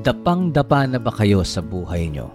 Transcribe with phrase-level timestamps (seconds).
[0.00, 2.32] Dapang-dapa na ba kayo sa buhay nyo?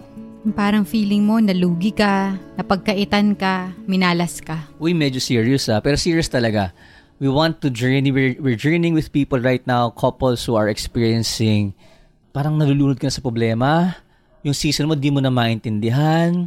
[0.54, 4.70] Parang feeling mo nalugi ka, napagkaitan ka, minalas ka.
[4.78, 5.82] Uy, medyo serious ah.
[5.82, 6.70] Pero serious talaga.
[7.18, 8.14] We want to journey.
[8.14, 11.74] We're, we're journeying with people right now, couples who are experiencing
[12.30, 13.98] parang nalulunod ka na sa problema.
[14.46, 16.46] Yung season mo, di mo na maintindihan.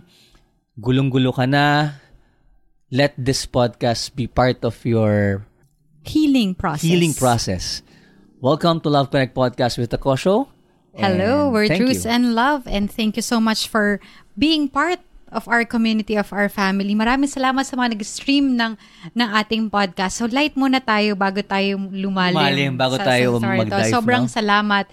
[0.80, 2.00] Gulong-gulo ka na.
[2.88, 5.44] Let this podcast be part of your
[6.08, 6.88] Healing process.
[6.88, 7.84] healing process.
[8.40, 10.40] Welcome to Love Connect Podcast with Tako Show.
[11.00, 11.96] Hello, we're you.
[12.06, 14.00] and Love and thank you so much for
[14.36, 15.00] being part
[15.32, 16.98] of our community, of our family.
[16.98, 18.74] Maraming salamat sa mga nag-stream ng,
[19.14, 20.18] ng ating podcast.
[20.18, 22.36] So light muna tayo bago tayo lumalim.
[22.36, 24.32] Lumalim, bago sa, tayo sa mag-dive, Sobrang no?
[24.32, 24.86] salamat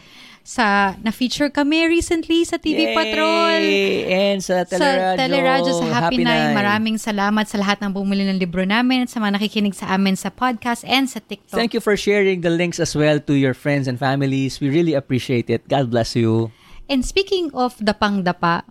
[0.46, 2.94] sa na-feature kami recently sa TV Yay!
[2.94, 3.62] Patrol.
[4.06, 4.78] And sa Teleradyo.
[4.78, 6.54] Sa Teleradyo, sa Happy, Nine.
[6.54, 10.30] Maraming salamat sa lahat ng bumili ng libro namin, sa mga nakikinig sa amin sa
[10.30, 11.58] podcast and sa TikTok.
[11.58, 14.62] Thank you for sharing the links as well to your friends and families.
[14.62, 15.66] We really appreciate it.
[15.66, 16.54] God bless you.
[16.86, 18.62] And speaking of dapang-dapa,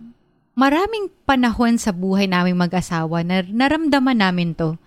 [0.56, 4.80] maraming panahon sa buhay naming mag-asawa na naramdaman namin to.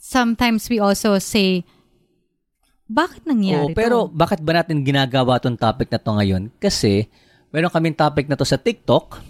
[0.00, 1.68] Sometimes we also say,
[2.84, 4.12] bakit nangyari Oo, pero to?
[4.12, 6.52] bakit ba natin ginagawa tong topic na to ngayon?
[6.60, 7.08] Kasi
[7.48, 9.24] meron kaming topic na to sa TikTok.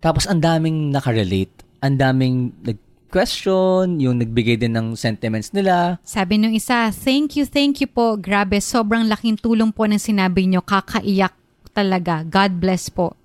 [0.00, 1.52] Tapos ang daming nakarelate.
[1.80, 5.96] Ang daming nag-question, yung nagbigay din ng sentiments nila.
[6.04, 8.20] Sabi nung isa, thank you, thank you po.
[8.20, 10.60] Grabe, sobrang laking tulong po ng sinabi nyo.
[10.60, 11.32] Kakaiyak
[11.72, 12.20] talaga.
[12.28, 13.16] God bless po.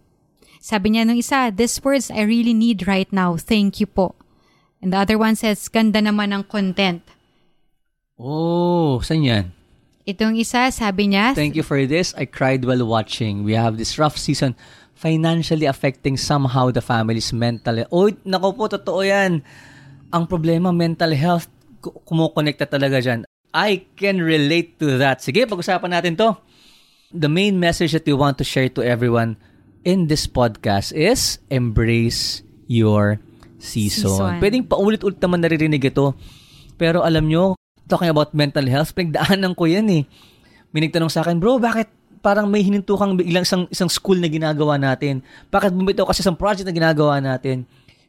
[0.63, 3.35] Sabi niya nung isa, these words I really need right now.
[3.35, 4.15] Thank you po.
[4.79, 7.03] And the other one says, ganda naman ng content.
[8.15, 9.45] Oh, saan yan?
[10.05, 12.13] Itong isa, sabi niya, Thank you for this.
[12.13, 13.41] I cried while watching.
[13.41, 14.53] We have this rough season
[14.93, 17.89] financially affecting somehow the family's mental health.
[17.89, 19.41] Oh, nako po, totoo yan.
[20.13, 21.49] Ang problema, mental health,
[21.81, 23.25] ku- kumukonekta talaga dyan.
[23.49, 25.25] I can relate to that.
[25.25, 26.37] Sige, pag-usapan natin to.
[27.09, 29.41] The main message that we want to share to everyone
[29.81, 33.17] in this podcast is embrace your
[33.57, 34.13] season.
[34.13, 34.37] Season.
[34.37, 36.13] Pwedeng paulit-ulit naman naririnig ito.
[36.77, 40.03] Pero alam nyo, talking about mental health, pinagdaanan ko yan eh.
[40.75, 41.87] May sa akin, bro, bakit
[42.19, 45.23] parang may hininto kang ilang isang, isang school na ginagawa natin?
[45.53, 47.63] Bakit bumitaw kasi isang project na ginagawa natin?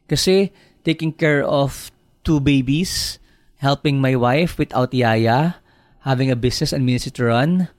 [0.09, 0.51] Kasi
[0.83, 1.93] taking care of
[2.27, 3.21] two babies,
[3.63, 5.63] helping my wife without yaya,
[6.03, 7.71] having a business and ministry to run,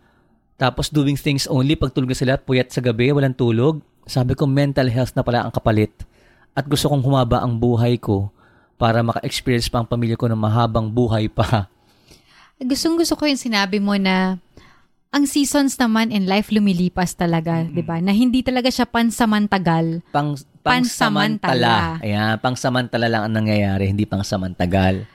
[0.59, 3.79] tapos doing things only, pag tulog na sila, puyat sa gabi, walang tulog.
[4.11, 5.95] Sabi ko, mental health na pala ang kapalit.
[6.59, 8.35] At gusto kong humaba ang buhay ko
[8.75, 11.71] para maka-experience pa ang pamilya ko ng mahabang buhay pa.
[12.63, 14.39] gustong gusto ko yung sinabi mo na
[15.09, 17.97] ang seasons naman in life lumilipas talaga, 'di ba?
[18.05, 20.05] Na hindi talaga siya pansamantagal.
[20.13, 20.37] Pang.
[20.69, 21.97] Pansamantala.
[22.05, 25.09] Ayan, pangsamantala lang ang nangyayari, hindi pangsamantagal.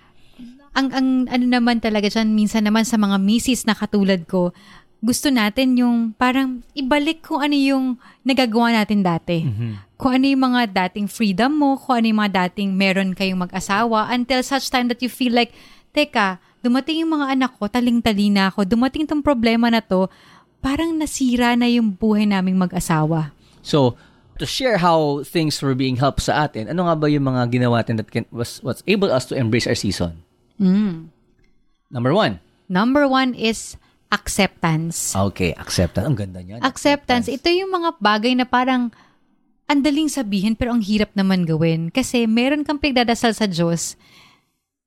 [0.73, 4.49] Ang ang ano naman talaga diyan minsan naman sa mga misis na katulad ko,
[4.97, 7.85] gusto natin yung parang ibalik kung ano yung
[8.25, 9.45] nagagawa natin dati.
[9.93, 14.09] Kung ano yung mga dating freedom mo, kung ano yung mga dating meron kayong mag-asawa
[14.09, 15.53] until such time that you feel like,
[15.93, 20.07] teka, dumating yung mga anak ko, taling-tali na ako, dumating tong problema na to,
[20.63, 23.35] parang nasira na yung buhay naming mag-asawa.
[23.59, 23.99] So,
[24.39, 27.83] to share how things were being helped sa atin, ano nga ba yung mga ginawa
[27.83, 30.23] natin that can, was, was able us to embrace our season?
[30.55, 31.11] Mm.
[31.91, 32.39] Number one.
[32.71, 33.75] Number one is
[34.07, 35.11] acceptance.
[35.11, 36.07] Okay, acceptance.
[36.07, 36.63] Ang ganda niyan.
[36.63, 37.27] Acceptance.
[37.27, 38.87] Ito yung mga bagay na parang
[39.67, 41.91] ang daling sabihin pero ang hirap naman gawin.
[41.91, 43.99] Kasi meron kang pagdadasal sa Diyos.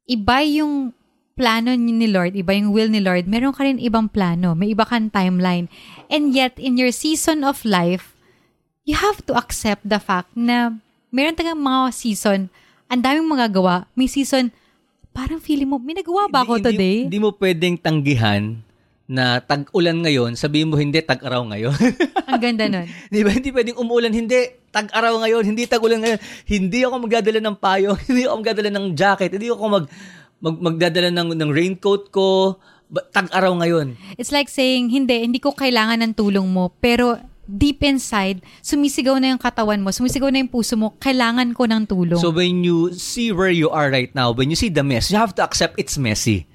[0.08, 0.95] Iba yung
[1.36, 3.28] plano ni Lord, iba yung will ni Lord.
[3.28, 4.56] Meron ka rin ibang plano.
[4.56, 5.68] May iba kang timeline.
[6.08, 8.16] And yet, in your season of life,
[8.88, 10.80] you have to accept the fact na
[11.12, 12.48] meron tagang mga season,
[12.88, 13.84] ang daming magagawa.
[13.92, 14.48] May season,
[15.12, 16.96] parang feeling mo, may nagawa ba ako Hindi- today?
[17.04, 18.42] Hindi, hindi mo pwedeng tanggihan
[19.06, 21.78] na tag-ulan ngayon, sabihin mo hindi, tag-araw ngayon.
[22.30, 22.90] ang ganda nun.
[23.14, 23.30] Di ba?
[23.30, 24.50] Hindi pwedeng umuulan, hindi.
[24.74, 26.18] Tag-araw ngayon, hindi tag-ulan ngayon.
[26.42, 29.84] Hindi ako magdadala ng payo, hindi ako magdadala ng jacket, hindi ako mag,
[30.46, 32.58] mag magdadala ng, ng raincoat ko.
[32.86, 33.98] Tag-araw ngayon.
[34.14, 37.18] It's like saying, hindi, hindi ko kailangan ng tulong mo, pero
[37.50, 41.82] deep inside, sumisigaw na yung katawan mo, sumisigaw na yung puso mo, kailangan ko ng
[41.90, 42.20] tulong.
[42.22, 45.18] So when you see where you are right now, when you see the mess, you
[45.18, 46.46] have to accept it's messy.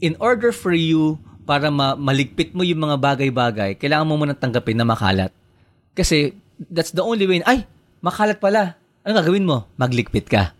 [0.00, 4.80] In order for you para ma- maligpit mo yung mga bagay-bagay, kailangan mo muna tanggapin
[4.80, 5.32] na makalat.
[5.92, 6.32] Kasi
[6.72, 7.44] that's the only way.
[7.44, 7.68] Ay,
[8.00, 8.80] makalat pala.
[9.04, 9.68] Ano gagawin mo?
[9.76, 10.56] Magligpit ka.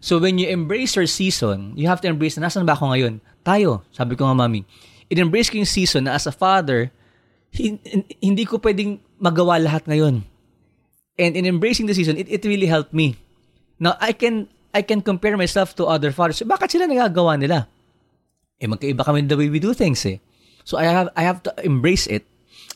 [0.00, 3.20] So when you embrace your season, you have to embrace na nasan ba ako ngayon?
[3.44, 4.64] Tayo, sabi ko nga mami.
[5.12, 6.88] In-embrace ko yung season na as a father,
[7.52, 7.80] hin-
[8.20, 10.24] hindi ko pwedeng magawa lahat ngayon.
[11.20, 13.20] And in embracing the season, it, it really helped me.
[13.76, 16.40] Now, I can I can compare myself to other fathers.
[16.40, 17.68] Bakit sila nagagawa nila?
[18.56, 20.16] Eh, magkaiba kami the way we do things eh.
[20.64, 22.24] So I have I have to embrace it,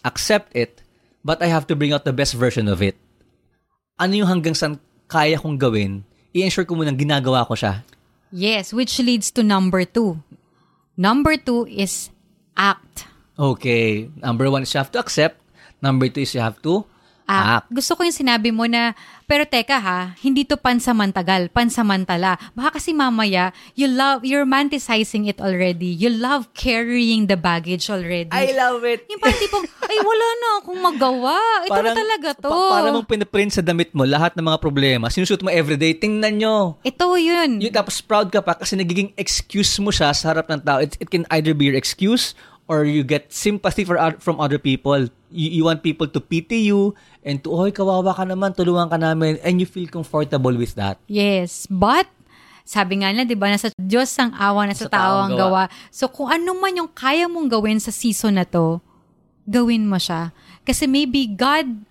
[0.04, 0.84] accept it,
[1.24, 2.96] but I have to bring out the best version of it.
[3.96, 6.02] Ano yung hanggang saan kaya kong gawin,
[6.34, 7.86] i-ensure ko munang ginagawa ko siya.
[8.34, 10.18] Yes, which leads to number two.
[10.98, 12.10] Number two is
[12.58, 13.06] act.
[13.38, 14.10] Okay.
[14.18, 15.38] Number one is you have to accept.
[15.78, 16.82] Number two is you have to
[17.24, 17.72] Ah, act.
[17.72, 18.92] gusto ko yung sinabi mo na,
[19.24, 22.36] pero teka ha, hindi to pansamantagal, pansamantala.
[22.52, 25.88] Baka kasi mamaya, you love, you're romanticizing it already.
[25.88, 28.28] You love carrying the baggage already.
[28.52, 29.08] love it.
[29.08, 31.36] yung parang tipong, ay wala na akong magawa.
[31.64, 32.48] Ito na talaga to.
[32.52, 35.08] Pa- para mong pinaprint sa damit mo lahat ng mga problema.
[35.08, 35.96] Sinusuot mo everyday.
[35.96, 36.76] Tingnan nyo.
[36.84, 37.64] Ito yun.
[37.64, 40.84] Yun, tapos proud ka pa kasi nagiging excuse mo siya sa harap ng tao.
[40.84, 42.36] It, it can either be your excuse
[42.68, 45.08] or you get sympathy for, from other people.
[45.28, 46.94] You, you want people to pity you
[47.24, 50.96] and to, oy, kawawa ka naman, tulungan ka namin, and you feel comfortable with that.
[51.08, 52.08] Yes, but
[52.64, 55.68] sabi nga na, 'di ba, nasa Diyos ang awa na sa, tao ang gawa.
[55.92, 58.80] So kung ano man yung kaya mong gawin sa season na 'to,
[59.44, 60.32] gawin mo siya.
[60.64, 61.84] Kasi maybe God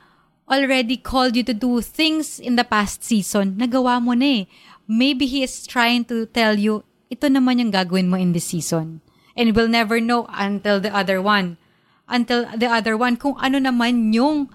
[0.50, 4.50] already called you to do things in the past season, nagawa mo na eh.
[4.90, 9.03] Maybe He is trying to tell you, ito naman yung gagawin mo in this season.
[9.34, 11.58] And we'll never know until the other one.
[12.06, 14.52] Until the other one, kung ano naman yung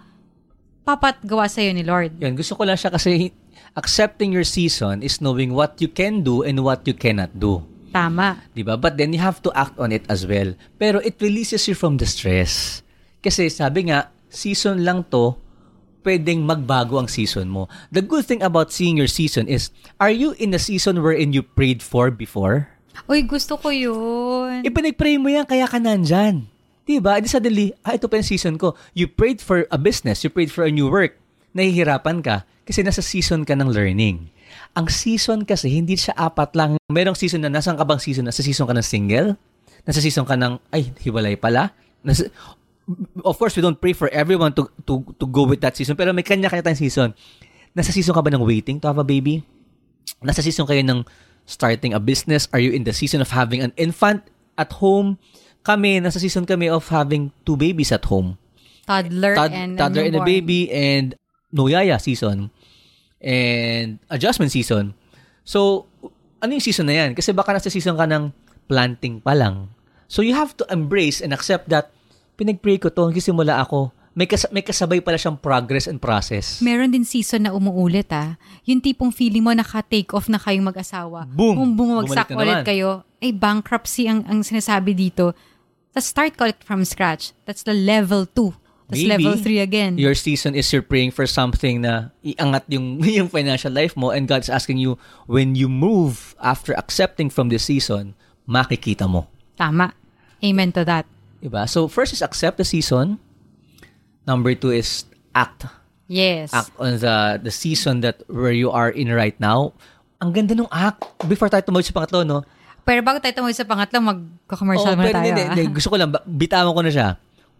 [0.86, 2.16] papat gawa sa'yo ni Lord.
[2.22, 3.34] Yan, gusto ko lang siya kasi
[3.76, 7.60] accepting your season is knowing what you can do and what you cannot do.
[7.92, 8.44] Tama.
[8.52, 8.76] 'di ba?
[8.76, 10.52] But then you have to act on it as well.
[10.76, 12.84] Pero it releases you from the stress.
[13.25, 15.36] Kasi sabi nga, season lang 'to,
[16.04, 17.66] pwedeng magbago ang season mo.
[17.92, 21.42] The good thing about seeing your season is, are you in a season wherein you
[21.42, 22.72] prayed for before?
[23.06, 24.67] Uy, gusto ko yun.
[24.67, 26.50] Ipinag-pray mo yan, kaya ka nandyan.
[26.89, 27.21] Diba?
[27.21, 28.73] And suddenly, ah, ito pa yung season ko.
[28.97, 31.21] You prayed for a business, you prayed for a new work.
[31.53, 34.33] Nahihirapan ka kasi nasa season ka ng learning.
[34.73, 36.81] Ang season kasi, hindi siya apat lang.
[36.89, 38.25] Merong season na, nasaan ka bang season?
[38.25, 39.37] Nasa season ka ng single?
[39.85, 41.77] Nasa season ka ng, ay, hiwalay pala?
[42.00, 42.33] Nasa,
[43.21, 46.17] of course, we don't pray for everyone to, to, to go with that season, pero
[46.17, 47.09] may kanya-kanya tayong season.
[47.77, 49.45] Nasa season ka ba ng waiting to have a baby?
[50.25, 51.05] Nasa season kayo ng
[51.49, 52.45] starting a business?
[52.53, 54.29] Are you in the season of having an infant
[54.61, 55.17] at home?
[55.65, 58.37] Kami, nasa season kami of having two babies at home.
[58.85, 61.17] Toddler Tod- and toddler and a baby and
[61.53, 62.53] no yaya season.
[63.19, 64.93] And adjustment season.
[65.43, 65.89] So,
[66.39, 67.11] ano yung season na yan?
[67.17, 68.31] Kasi baka nasa season ka ng
[68.69, 69.73] planting pa lang.
[70.06, 71.91] So, you have to embrace and accept that
[72.39, 73.91] pinag-pray ko to, simula ako.
[74.19, 76.59] May, kas- may kasabay pala siyang progress and process.
[76.59, 78.35] Meron din season na umuulit ah.
[78.67, 81.23] Yung tipong feeling mo naka-take off na kayong mag-asawa.
[81.31, 81.55] Boom!
[81.55, 82.67] Kung bumagsak ulit naman.
[82.67, 85.38] kayo, ay bankruptcy ang, ang sinasabi dito.
[85.94, 87.31] Tapos start ko ulit from scratch.
[87.47, 88.35] That's the level 2.
[88.91, 89.93] Tapos Maybe level 3 again.
[90.03, 94.26] Your season is you're praying for something na iangat yung, yung financial life mo and
[94.26, 94.99] God's asking you,
[95.31, 98.19] when you move after accepting from this season,
[98.50, 99.31] makikita mo.
[99.55, 99.94] Tama.
[100.43, 101.06] Amen to that.
[101.38, 101.71] Diba?
[101.71, 103.23] So, first is accept the season.
[104.28, 105.64] Number two is act.
[106.04, 106.52] Yes.
[106.52, 109.72] Act on the the season that where you are in right now.
[110.20, 111.00] Ang ganda ng act.
[111.25, 112.44] Before tayo tumawid sa pangatlo, no?
[112.84, 115.25] Pero bago tayo tumawid sa pangatlo, magka-commercial Oo, muna tayo.
[115.32, 115.52] hindi, ah.
[115.52, 117.08] hindi, gusto ko lang, bitawan ko na siya.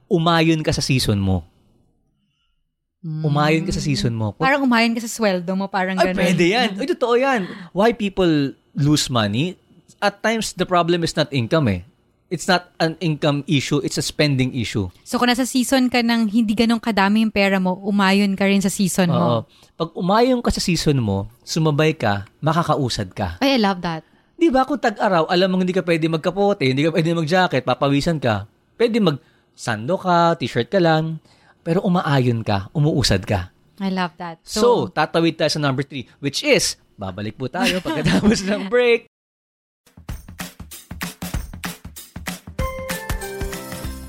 [0.09, 1.45] Umayon ka sa season mo.
[3.05, 4.35] Umayon ka sa season mo.
[4.35, 6.19] Parang umayon ka sa sweldo mo, parang Ay, ganun.
[6.25, 6.69] pwede yan.
[6.81, 7.47] Ay, totoo yan.
[7.71, 9.55] Why people lose money?
[10.03, 11.87] At times, the problem is not income eh.
[12.29, 14.93] It's not an income issue, it's a spending issue.
[15.01, 18.61] So kung nasa season ka ng hindi ganun kadami yung pera mo, umayon ka rin
[18.61, 19.25] sa season mo.
[19.25, 19.39] Oo.
[19.81, 23.41] Pag umayon ka sa season mo, sumabay ka, makakausad ka.
[23.41, 24.05] Ay, I love that.
[24.37, 28.21] Di ba kung tag-araw, alam mo hindi ka pwede magkapote, hindi ka pwede mag-jacket, papawisan
[28.21, 28.45] ka.
[28.77, 31.25] Pwede mag-sando ka, t-shirt ka lang,
[31.65, 33.51] pero umaayon ka, umuusad ka.
[33.81, 34.37] I love that.
[34.45, 39.09] So, tatawid tayo sa number three, which is, babalik po tayo pagkatapos ng break.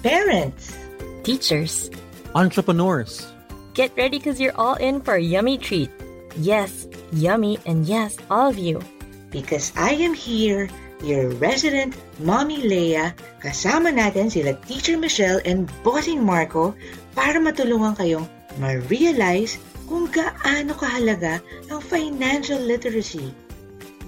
[0.09, 0.73] Parents,
[1.21, 1.93] Teachers,
[2.33, 3.29] Entrepreneurs.
[3.77, 5.93] get ready because you're all in for a yummy treat.
[6.33, 8.81] Yes, yummy, and yes, all of you.
[9.29, 10.65] because I am here,
[11.05, 13.13] your resident Mommy Leia,
[13.45, 16.73] kasama natin sila Teacher Michelle and Bossing Marco
[17.13, 18.25] para matulungan kayong
[18.57, 21.37] ma-realize kung gaano kahalaga
[21.69, 23.29] ang financial literacy.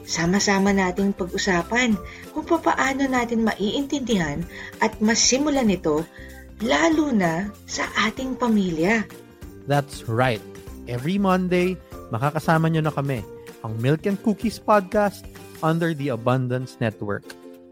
[0.04, 1.96] Sama-sama nating pag-usapan
[2.34, 4.42] kung papaano natin maiintindihan
[4.82, 6.04] at masimulan ito
[6.62, 9.06] lalo na sa ating pamilya.
[9.66, 10.42] That's right.
[10.90, 11.78] Every Monday,
[12.10, 13.22] makakasama nyo na kami,
[13.62, 15.26] ang Milk and Cookies Podcast
[15.62, 17.26] under the Abundance Network.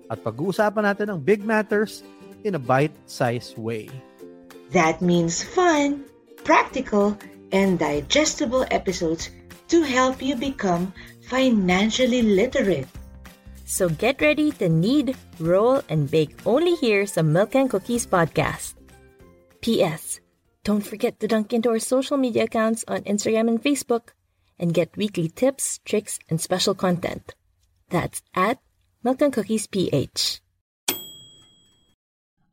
[0.10, 2.02] At pag-uusapan natin ang big matters
[2.46, 3.90] in a bite-sized way.
[4.74, 6.06] That means fun,
[6.46, 7.18] practical,
[7.50, 9.34] and digestible episodes
[9.70, 10.94] to help you become
[11.30, 12.88] financially literate.
[13.70, 18.74] So get ready to knead, roll, and bake only here some Milk and Cookies podcast.
[19.62, 20.20] P.S.
[20.66, 24.18] Don't forget to dunk into our social media accounts on Instagram and Facebook
[24.58, 27.36] and get weekly tips, tricks, and special content.
[27.90, 28.58] That's at
[29.04, 30.42] Milk and Cookies PH.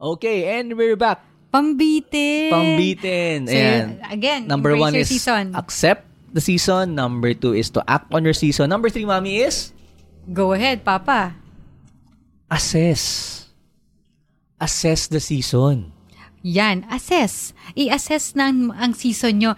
[0.00, 1.24] Okay, and we're back.
[1.52, 2.52] Pambitin.
[2.52, 3.48] Pambitin.
[3.48, 4.12] So, Ayan.
[4.12, 5.56] again, Number one is season.
[5.56, 6.04] accept
[6.36, 6.92] the season.
[6.92, 8.68] Number two is to act on your season.
[8.68, 9.72] Number three, mommy, is
[10.28, 11.32] Go ahead, Papa.
[12.52, 13.32] assess.
[14.60, 15.92] Assess the season.
[16.46, 17.56] Yan, assess.
[17.74, 19.52] I-assess ng ang season nyo.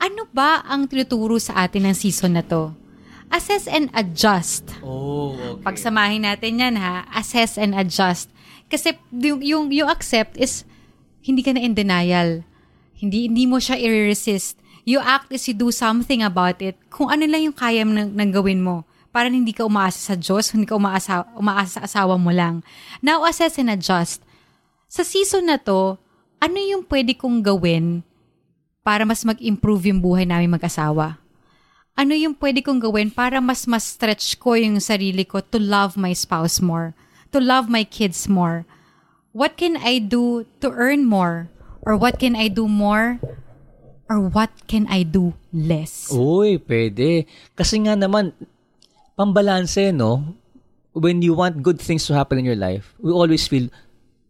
[0.00, 2.72] Ano ba ang tinuturo sa atin ng season na to?
[3.28, 4.72] Assess and adjust.
[4.82, 5.62] Oh, okay.
[5.62, 7.06] Pagsamahin natin yan ha.
[7.12, 8.32] Assess and adjust.
[8.72, 10.64] Kasi yung, yung, yung accept is
[11.20, 12.42] hindi ka na in denial.
[12.96, 14.58] Hindi, hindi mo siya i-resist.
[14.84, 16.76] You act is you do something about it.
[16.88, 18.88] Kung ano lang yung kaya nang, nang gawin mo.
[19.10, 22.62] Para hindi ka umaasa sa Diyos, hindi ka umaasa, umaasa sa asawa mo lang.
[23.02, 24.22] Now, assess and adjust.
[24.86, 25.98] Sa season na to,
[26.38, 28.06] ano yung pwede kong gawin
[28.80, 31.20] para mas mag-improve yung buhay namin mag-asawa?
[31.98, 36.00] Ano yung pwede kong gawin para mas mas stretch ko yung sarili ko to love
[36.00, 36.96] my spouse more,
[37.28, 38.64] to love my kids more?
[39.36, 41.50] What can I do to earn more?
[41.84, 43.20] Or what can I do more?
[44.10, 46.10] Or what can I do less?
[46.10, 47.30] Uy, pwede.
[47.54, 48.34] Kasi nga naman,
[49.14, 50.34] pambalanse, no?
[50.90, 53.70] When you want good things to happen in your life, we always feel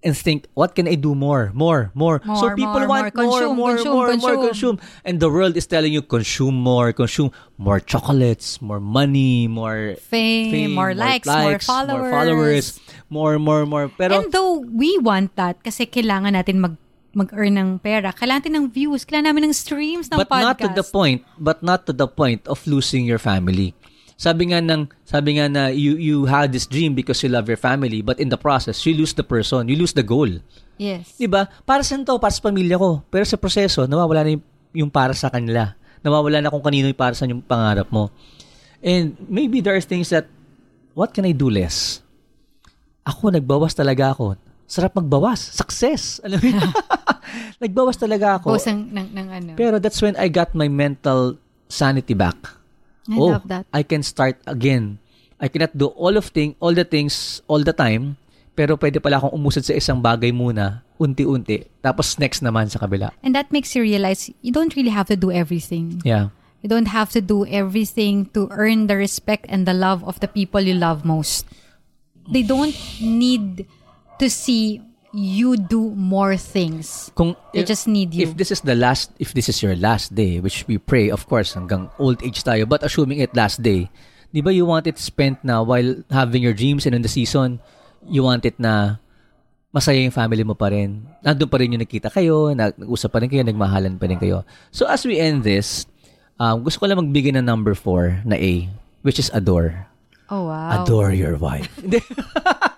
[0.04, 1.50] and think, what can I do more?
[1.52, 2.20] More, more.
[2.25, 3.25] so More, people more, want more.
[3.25, 4.76] Consume, more, more, consume, more, consume.
[4.76, 4.76] consume.
[5.04, 10.72] And the world is telling you, consume more, consume more chocolates, more money, more Fame,
[10.72, 12.00] more likes, more followers.
[12.00, 12.64] more followers,
[13.08, 13.88] more, more, more.
[13.88, 16.76] Pero, And though we want that kasi kailangan natin mag
[17.11, 20.47] mag-earn ng pera, kailangan natin ng views, kailangan namin ng streams ng but podcast.
[20.47, 23.75] not to the point but not to the point of losing your family.
[24.21, 27.59] Sabi nga ng sabi nga na you you had this dream because you love your
[27.59, 30.29] family but in the process you lose the person you lose the goal.
[30.76, 31.17] Yes.
[31.17, 32.21] 'di ba para sa to?
[32.21, 33.00] Para sa pamilya ko.
[33.09, 34.45] Pero sa proseso nawawala na yung,
[34.87, 35.73] yung para sa kanila.
[36.05, 38.12] Nawawala na kung kanino yung para sa yung pangarap mo.
[38.85, 40.29] And maybe there are things that
[40.93, 42.05] what can I do less?
[43.09, 44.37] Ako nagbawas talaga ako
[44.71, 46.62] sarap magbawas success alam mo
[47.62, 49.50] nagbawas talaga ako Boss ng, ng, ng ano.
[49.59, 51.35] pero that's when I got my mental
[51.71, 52.37] sanity back.
[53.09, 53.65] I oh, love that.
[53.73, 54.99] I can start again.
[55.41, 58.21] I cannot do all of thing, all the things all the time,
[58.53, 61.65] pero pwede pala akong umusad sa isang bagay muna, unti-unti.
[61.81, 63.09] Tapos next naman sa kabila.
[63.25, 66.05] And that makes you realize you don't really have to do everything.
[66.05, 66.29] Yeah.
[66.61, 70.29] You don't have to do everything to earn the respect and the love of the
[70.29, 71.49] people you love most.
[72.29, 73.65] They don't need
[74.21, 77.11] to see you do more things.
[77.19, 78.31] Kung They if, just need you.
[78.31, 81.27] if this is the last if this is your last day, which we pray of
[81.27, 83.91] course hanggang old age tayo, but assuming it last day,
[84.31, 87.59] 'di ba you want it spent na while having your dreams and in the season,
[88.07, 89.03] you want it na
[89.75, 91.03] masaya yung family mo pa rin.
[91.23, 94.43] Nandun pa rin yung nakita kayo, nag- nag-usap pa rin kayo, nagmahalan pa rin kayo.
[94.71, 95.87] So as we end this,
[96.39, 98.67] um, gusto ko lang magbigay ng number 4 na A,
[99.03, 99.87] which is adore.
[100.31, 100.83] oh, wow.
[100.87, 101.71] Adore your wife.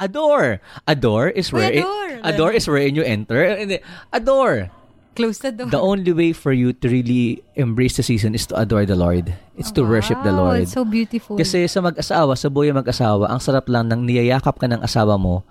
[0.00, 0.08] Hindi.
[0.08, 0.50] adore.
[0.88, 2.12] Adore is Uy, where adore.
[2.24, 3.44] adore is wherein you enter.
[3.44, 3.84] Hindi.
[4.12, 4.72] Adore.
[5.14, 5.68] Close the door.
[5.68, 9.34] The only way for you to really embrace the season is to adore the Lord.
[9.58, 10.64] It's to worship the Lord.
[10.64, 11.36] It's so beautiful.
[11.36, 15.44] Kasi sa mag-asawa, sa buhay mag-asawa, ang sarap lang nang niyayakap ka ng asawa mo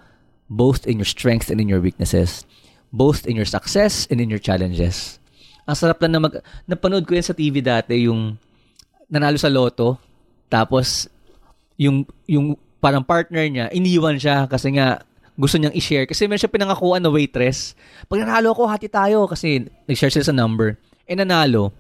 [0.50, 2.44] both in your strengths and in your weaknesses.
[2.89, 5.22] Both in your success and in your challenges.
[5.70, 6.41] Ang sarap lang na mag...
[6.65, 8.34] Napanood ko yan sa TV dati, yung
[9.06, 10.01] nanalo sa loto,
[10.50, 11.06] tapos
[11.77, 15.03] yung, yung parang partner niya, iniwan siya kasi nga
[15.39, 16.03] gusto niyang i-share.
[16.03, 17.71] Kasi meron siya pinangakuan na waitress.
[18.12, 19.24] Pag nanalo ko, hati tayo.
[19.24, 20.75] Kasi nag-share sila sa number.
[21.07, 21.71] Eh nanalo.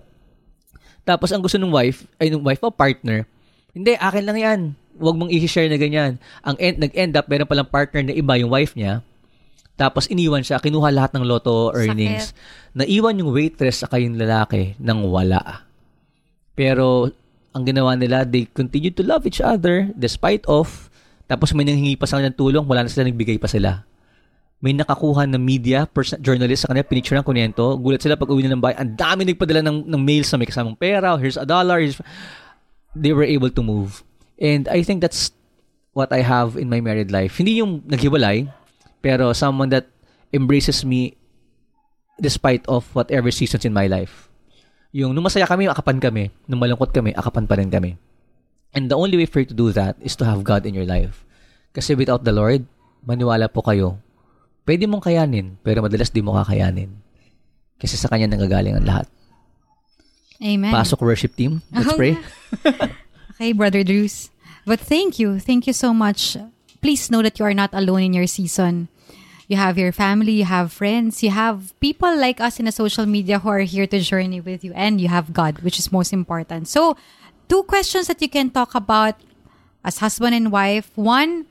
[1.03, 3.27] Tapos ang gusto ng wife, ay ng wife o partner,
[3.75, 4.59] hindi, akin lang yan.
[4.95, 6.15] Huwag mong i-share na ganyan.
[6.43, 9.03] Ang end, nag-end up, meron palang partner na iba, yung wife niya.
[9.79, 12.35] Tapos iniwan siya, kinuha lahat ng loto earnings.
[12.75, 15.63] Naiwan yung waitress sa kayong lalaki nang wala.
[16.55, 17.07] Pero
[17.55, 20.88] ang ginawa nila, they continue to love each other despite of,
[21.29, 23.85] tapos may nanghingi pa sa kanya ng tulong, wala na sila, nagbigay pa sila.
[24.59, 28.49] May nakakuha ng media, person, journalist sa kanila, pinicture ng kunento, gulat sila pag uwi
[28.49, 31.45] na ng bahay, ang dami nagpadala ng, ng mails na may kasamang pera, here's a
[31.45, 32.01] dollar, here's...
[32.97, 34.01] they were able to move.
[34.41, 35.29] And I think that's
[35.93, 37.37] what I have in my married life.
[37.37, 38.49] Hindi yung naghiwalay,
[38.99, 39.85] pero someone that
[40.33, 41.13] embraces me
[42.17, 44.27] despite of whatever seasons in my life.
[44.91, 46.33] Yung nung masaya kami, akapan kami.
[46.49, 47.95] Nung malungkot kami, akapan pa rin kami.
[48.73, 50.85] And the only way for you to do that is to have God in your
[50.85, 51.25] life.
[51.73, 52.65] Kasi without the Lord,
[53.01, 53.97] maniwala po kayo,
[54.65, 56.93] pwede mong kayanin, pero madalas di mo kakayanin.
[57.79, 59.07] Kasi sa Kanya nanggagaling ang lahat.
[60.43, 60.71] Amen.
[60.71, 61.61] Pasok worship team.
[61.73, 62.15] Let's Oh, pray.
[63.39, 64.29] Okay, Brother Drews.
[64.67, 65.39] But thank you.
[65.39, 66.35] Thank you so much.
[66.83, 68.91] Please know that you are not alone in your season.
[69.47, 73.07] You have your family, you have friends, you have people like us in the social
[73.07, 76.11] media who are here to journey with you, and you have God, which is most
[76.11, 76.67] important.
[76.67, 76.99] So,
[77.49, 79.17] two questions that you can talk about
[79.81, 80.93] as husband and wife.
[80.93, 81.49] One,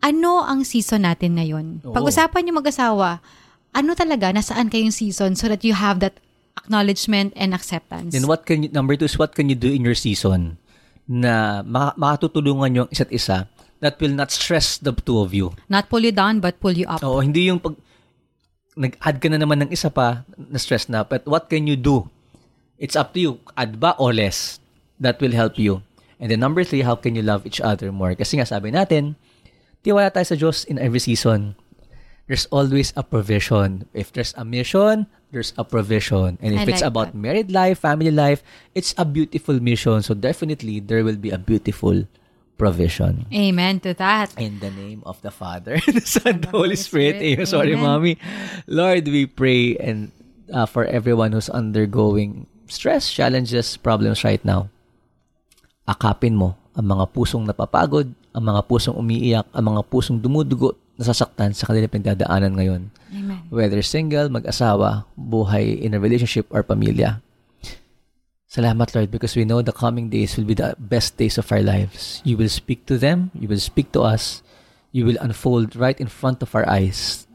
[0.00, 1.84] ano ang season natin ngayon?
[1.84, 1.92] Oo.
[1.92, 3.20] Pag-usapan niyo mag-asawa,
[3.76, 6.16] ano talaga, nasaan kayong season so that you have that
[6.56, 8.16] acknowledgement and acceptance.
[8.16, 10.56] Then what can you, number two is what can you do in your season
[11.06, 13.46] na maka- makatutulungan yung isa't isa
[13.78, 15.54] that will not stress the two of you.
[15.70, 17.04] Not pull you down, but pull you up.
[17.04, 17.78] Oo, hindi yung pag
[18.78, 22.06] nag-add ka na naman ng isa pa na stress na, but what can you do?
[22.78, 23.32] It's up to you.
[23.58, 24.62] Add ba o less?
[25.00, 25.82] That will help you.
[26.18, 28.14] And then number three, how can you love each other more?
[28.14, 29.14] Kasi nga sabi natin,
[29.86, 31.54] tiwala tayo sa Diyos in every season.
[32.26, 33.88] There's always a provision.
[33.94, 36.36] If there's a mission, there's a provision.
[36.42, 37.16] And if I it's like about that.
[37.16, 40.02] married life, family life, it's a beautiful mission.
[40.02, 42.04] So definitely, there will be a beautiful
[42.58, 43.24] provision.
[43.32, 44.34] Amen to that.
[44.36, 47.16] In the name of the Father, the Son, the Holy Spirit.
[47.16, 47.38] Spirit.
[47.38, 47.46] Amen.
[47.46, 47.84] Sorry, Amen.
[47.84, 48.18] Mommy.
[48.66, 50.12] Lord, we pray and
[50.52, 54.68] uh, for everyone who's undergoing stress, challenges, problems right now.
[55.88, 61.56] Akapin mo ang mga pusong napapagod, ang mga pusong umiiyak, ang mga pusong dumudugo, nasasaktan
[61.56, 62.82] sa kanilang pinagdadaanan ngayon.
[63.08, 63.40] Amen.
[63.48, 67.24] Whether single, mag-asawa, buhay in a relationship or pamilya.
[68.48, 71.64] Salamat, Lord, because we know the coming days will be the best days of our
[71.64, 72.20] lives.
[72.24, 74.44] You will speak to them, you will speak to us,
[74.92, 77.28] you will unfold right in front of our eyes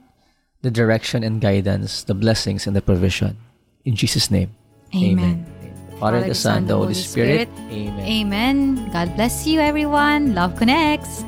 [0.63, 3.37] the direction and guidance, the blessings and the provision.
[3.85, 4.55] In Jesus' name.
[4.95, 5.45] Amen.
[6.03, 7.47] Father, the Son, the Holy Spirit.
[7.71, 8.03] Amen.
[8.03, 8.91] Amen.
[8.91, 10.35] God bless you, everyone.
[10.35, 11.23] Love connects.